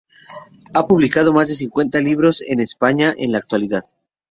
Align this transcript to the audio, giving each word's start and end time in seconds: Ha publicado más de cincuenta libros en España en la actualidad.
Ha 0.73 0.87
publicado 0.87 1.31
más 1.31 1.47
de 1.49 1.53
cincuenta 1.53 1.99
libros 2.01 2.41
en 2.41 2.59
España 2.59 3.13
en 3.15 3.33
la 3.33 3.37
actualidad. 3.37 3.83